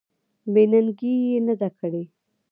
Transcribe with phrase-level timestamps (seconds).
[0.53, 2.03] بې ننګي یې نه ده کړې.